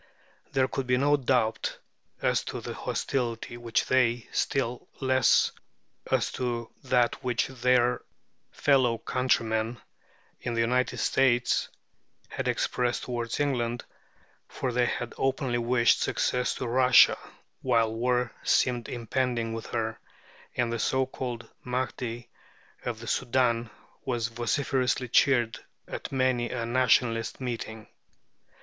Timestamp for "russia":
16.67-17.15